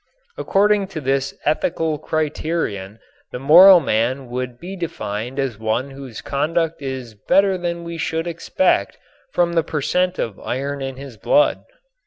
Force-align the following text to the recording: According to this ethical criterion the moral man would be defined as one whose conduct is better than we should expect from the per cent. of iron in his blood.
According 0.35 0.87
to 0.97 0.99
this 0.99 1.35
ethical 1.45 1.99
criterion 1.99 2.97
the 3.31 3.37
moral 3.37 3.79
man 3.79 4.29
would 4.31 4.57
be 4.59 4.75
defined 4.75 5.37
as 5.37 5.59
one 5.59 5.91
whose 5.91 6.21
conduct 6.23 6.81
is 6.81 7.13
better 7.13 7.55
than 7.55 7.83
we 7.83 7.99
should 7.99 8.25
expect 8.25 8.97
from 9.31 9.53
the 9.53 9.61
per 9.61 9.79
cent. 9.79 10.17
of 10.17 10.39
iron 10.39 10.81
in 10.81 10.95
his 10.95 11.17
blood. 11.17 11.65